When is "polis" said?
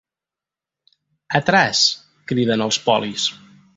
2.89-3.29